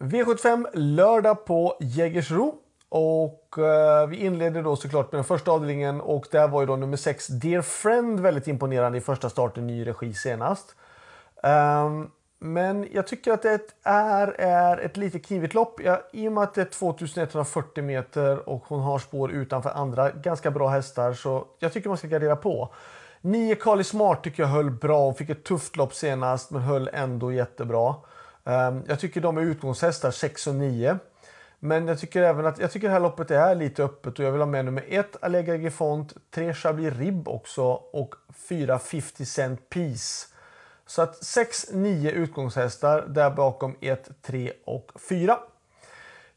[0.00, 2.54] V75 lördag på Jägersro.
[2.88, 6.76] Och eh, vi inleder då såklart med den första avdelningen och där var ju då
[6.76, 10.74] nummer 6 Dear Friend väldigt imponerande i första starten ny regi senast.
[11.42, 15.80] Um, men jag tycker att det är, är ett lite knivigt lopp.
[15.84, 20.10] Ja, I och med att det är 2140 meter och hon har spår utanför andra
[20.10, 22.74] ganska bra hästar så jag tycker man ska gardera på.
[23.20, 25.04] 9 Kali Smart tycker jag höll bra.
[25.04, 27.94] Hon fick ett tufft lopp senast men höll ändå jättebra.
[28.50, 30.98] Ehm, jag tycker de är utgångshästar 6 och 9.
[31.58, 34.32] Men jag tycker även att jag tycker det här loppet är lite öppet och jag
[34.32, 38.14] vill ha med nummer 1 Allegra Gifont, 3 Chablis Rib också och
[38.48, 40.26] 4 50 Cent Piece.
[40.86, 45.38] Så att 6-9 utgångshästar där bakom 1, 3 och 4.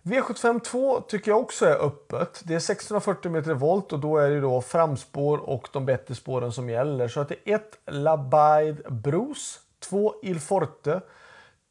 [0.01, 2.41] V75 2 tycker jag också är öppet.
[2.43, 6.51] Det är 640 meter volt och då är det då framspår och de bättre spåren
[6.51, 7.07] som gäller.
[7.07, 11.01] Så att det är 1 Labide Bruce, 2 Il Forte,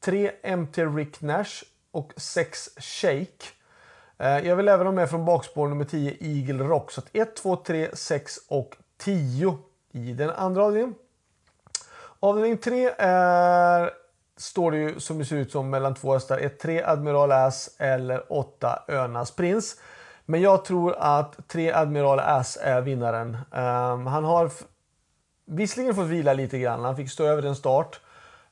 [0.05, 3.45] 3 MT Rick Nash och 6 Shake.
[4.19, 6.91] Eh, jag vill även ha med från bakspår nummer 10 Eagle Rock.
[6.93, 9.59] Så 1, 2, 3, 6 och 10
[9.93, 10.95] i den andra avdelningen.
[12.21, 13.91] Avdelning 3 är,
[14.37, 16.39] står det ju som det ser ut som mellan två hästar.
[16.39, 19.77] 1, 3 Admiral Ass eller 8 Önas Prins.
[20.25, 23.35] Men jag tror att 3 Admiral Ass är vinnaren.
[23.51, 24.51] Um, han har
[25.47, 26.85] visserligen fått vila lite grann.
[26.85, 28.01] Han fick stå över en start.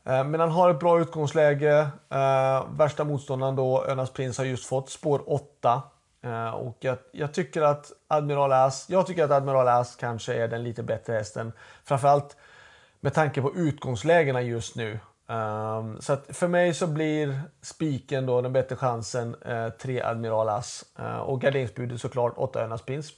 [0.05, 1.89] Eh, men han har ett bra utgångsläge.
[2.11, 5.83] Eh, värsta motståndaren då, Önas Prins, har just fått spår 8.
[6.23, 10.49] Eh, och jag, jag, tycker att Admiral Ass, jag tycker att Admiral Ass kanske är
[10.49, 11.53] den lite bättre hästen.
[11.85, 12.37] Framförallt
[13.01, 14.99] med tanke på utgångslägena just nu.
[15.27, 20.49] Um, så att för mig så blir spiken då den bättre chansen uh, 3 Admiral
[20.49, 20.85] As.
[20.99, 23.13] Uh, och garderingsbudet såklart 8 Önas Prins.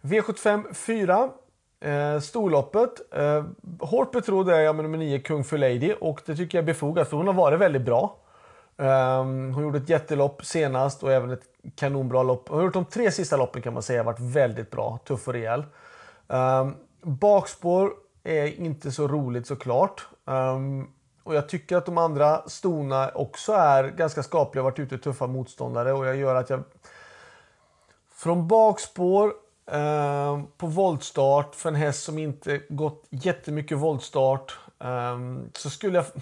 [0.00, 1.30] V75 4.
[1.80, 3.14] Eh, storloppet.
[3.14, 3.44] Eh,
[3.80, 6.66] hårt betrodd är jag med nummer 9 Kung för Lady och det tycker jag är
[6.66, 8.16] befogat för hon har varit väldigt bra.
[8.76, 11.42] Eh, hon gjorde ett jättelopp senast och även ett
[11.76, 12.48] kanonbra lopp.
[12.48, 15.34] Hon har gjort de tre sista loppen kan man säga varit väldigt bra, tuff och
[15.34, 15.64] rejäl.
[16.28, 16.68] Eh,
[17.02, 17.92] bakspår
[18.22, 20.08] är inte så roligt såklart.
[20.24, 20.90] Um,
[21.22, 25.92] och jag tycker att de andra stona också är ganska skapliga, varit ute tuffa motståndare
[25.92, 26.62] och jag gör att jag
[28.14, 29.32] från bakspår
[29.72, 35.18] eh, på voltstart för en häst som inte gått jättemycket voltstart eh,
[35.52, 36.04] så skulle jag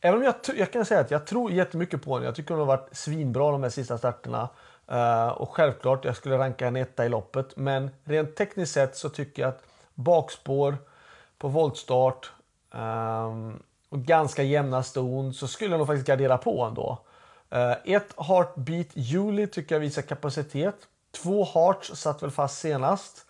[0.00, 2.26] Även om jag, jag kan säga att jag tror jättemycket på henne.
[2.26, 4.48] Jag tycker hon har varit svinbra de här sista starterna.
[4.88, 7.56] Eh, och självklart, jag skulle ranka henne etta i loppet.
[7.56, 9.62] Men rent tekniskt sett så tycker jag att
[9.94, 10.76] bakspår
[11.38, 12.32] på voltstart
[12.74, 16.98] ehm, och ganska jämna ston så skulle jag nog faktiskt gardera på ändå.
[17.54, 20.74] Uh, ett Heartbeat Julie tycker jag visar kapacitet.
[21.14, 23.26] Två Hearts satt väl fast senast.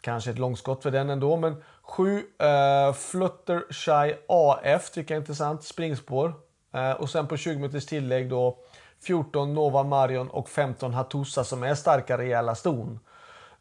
[0.00, 5.20] Kanske ett långskott för den ändå, men sju eh, uh, Fluttershy AF tycker jag är
[5.20, 5.64] intressant.
[5.64, 6.34] Springspår.
[6.74, 8.58] Uh, och sen på 20 meters tillägg då
[9.00, 12.98] 14 Nova Marion och 15 Hatusa som är starka rejäla ston.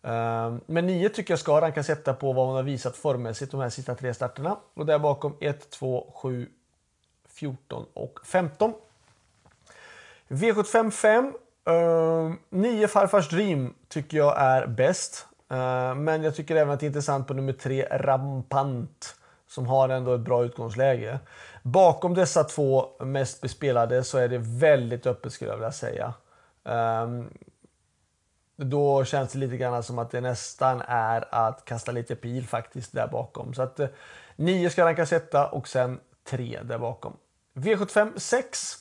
[0.03, 3.59] Ehm, men 9 tycker jag ska rankas etta på vad hon har visat formmässigt de
[3.59, 4.57] här sista tre starterna.
[4.73, 6.49] Och där bakom 1, 2, 7,
[7.27, 8.73] 14 och 15.
[10.27, 11.33] V75 5.
[11.65, 15.27] Ehm, 9 Farfars Dream tycker jag är bäst.
[15.51, 19.15] Uh, men jag tycker även att det är intressant på nummer 3 Rampant.
[19.47, 21.19] Som har ändå ett bra utgångsläge.
[21.63, 26.13] Bakom dessa två mest bespelade så är det väldigt öppet skulle jag vilja säga.
[26.63, 27.29] Um,
[28.55, 32.93] då känns det lite grann som att det nästan är att kasta lite pil faktiskt
[32.93, 33.53] där bakom.
[33.53, 33.87] Så att eh,
[34.35, 35.99] 9 ska rankas etta och sen
[36.29, 37.17] 3 där bakom.
[37.53, 38.80] V75 6.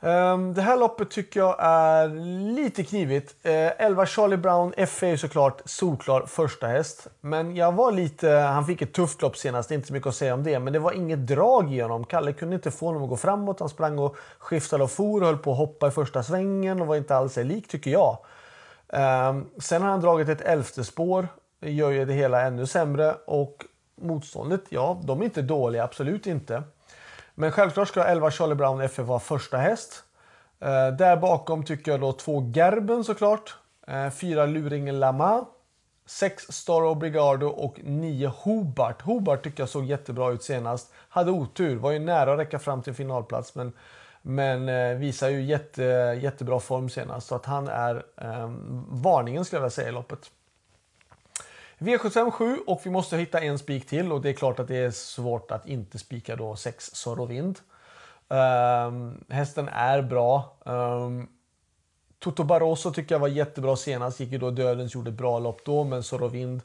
[0.00, 2.08] Ehm, det här loppet tycker jag är
[2.54, 3.34] lite knivigt.
[3.42, 5.06] Eh, 11 Charlie Brown F.A.
[5.06, 7.06] är såklart solklar första häst.
[7.20, 10.34] Men jag var lite, han fick ett tufft lopp senast, inte så mycket att säga
[10.34, 10.58] om det.
[10.58, 12.04] Men det var inget drag i honom.
[12.04, 13.60] Kalle kunde inte få honom att gå framåt.
[13.60, 16.86] Han sprang och skiftade och for och höll på att hoppa i första svängen och
[16.86, 18.18] var inte alls lik tycker jag.
[18.92, 21.28] Ehm, sen har han dragit ett elfte spår.
[21.60, 23.14] Det gör ju det hela ännu sämre.
[23.26, 23.64] Och
[24.00, 26.62] motståndet, ja, de är inte dåliga, absolut inte.
[27.40, 30.04] Men självklart ska 11 Charlie Brown FF vara första häst.
[30.60, 33.56] Eh, där bakom tycker jag då två Gerben såklart.
[33.86, 35.44] Eh, fyra Luringen Lama.
[36.06, 39.02] Sex Star Obrigado och nio Hobart.
[39.02, 40.92] Hobart tycker jag såg jättebra ut senast.
[41.08, 43.72] Hade otur, var ju nära att räcka fram till finalplats men
[44.22, 45.82] men eh, visar ju jätte,
[46.22, 47.26] jättebra form senast.
[47.26, 48.50] Så att han är eh,
[48.88, 50.30] varningen skulle jag vilja säga i loppet.
[51.78, 54.76] V75 7 och vi måste hitta en spik till och det är klart att det
[54.76, 57.58] är svårt att inte spika då 6 Sorovind.
[58.28, 60.56] Um, ehm, hästen är bra.
[60.64, 61.28] Um,
[62.18, 64.20] Toto Barroso tycker jag var jättebra senast.
[64.20, 65.84] Gick ju då dödens, gjorde ett bra lopp då.
[65.84, 66.62] Men Sorovind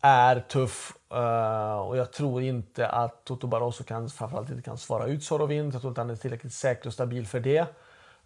[0.00, 5.06] är tuff uh, och jag tror inte att Toto Barroso kan, framförallt inte kan svara
[5.06, 5.74] ut Sorovind.
[5.74, 7.66] Jag tror inte han är tillräckligt säker och stabil för det.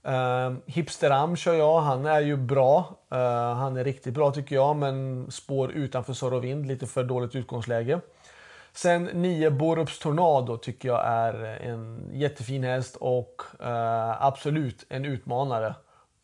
[0.02, 2.98] Ehm, uh, Hipsteram kör jag, han är ju bra.
[3.12, 3.18] Uh,
[3.54, 8.00] han är riktigt bra tycker jag, men spår utanför Sorovind, lite för dåligt utgångsläge.
[8.72, 15.74] Sen 9 Borups Tornado tycker jag är en jättefin häst och uh, absolut en utmanare.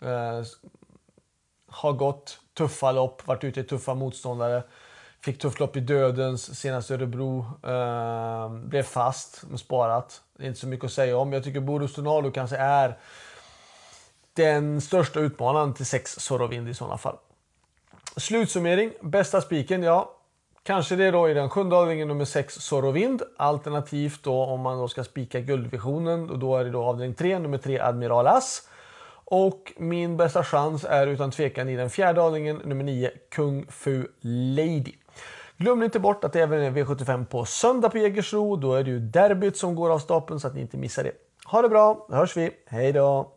[0.04, 0.44] Ehm,
[1.68, 4.62] har gått tuffa lopp, varit ute i tuffa motståndare.
[5.20, 7.46] Fick tufft lopp i Dödens senast Örebro.
[8.68, 10.22] Blev fast, men sparat.
[10.36, 11.32] Det är Inte så mycket att säga om.
[11.32, 12.98] Jag tycker Borups Tornado kanske är
[14.34, 17.16] den största utmanaren till 6 Sorovind i sådana fall.
[18.16, 18.92] Slutsummering.
[19.00, 20.10] Bästa spiken, ja.
[20.62, 23.22] Kanske det då i den sjunde avdelningen nummer 6 Sorovind.
[23.36, 26.30] Alternativt då om man då ska spika guldvisionen.
[26.30, 28.68] Och då är det då avdelning 3, nummer 3 Admiral As.
[29.24, 34.06] Och min bästa chans är utan tvekan i den fjärde avdelningen, nummer 9 Kung Fu
[34.20, 34.92] Lady.
[35.56, 38.56] Glöm inte bort att det även är V75 på söndag på Jägersro.
[38.56, 41.12] Då är det ju derbyt som går av stapeln så att ni inte missar det.
[41.46, 42.50] Ha det bra, då hörs vi.
[42.66, 43.32] Hej då!